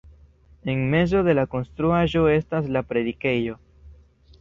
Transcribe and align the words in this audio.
En 0.71 0.79
mezo 0.93 1.21
de 1.27 1.35
la 1.39 1.45
konstruaĵo 1.53 2.25
estas 2.39 2.73
la 2.79 2.85
predikejo. 2.93 3.63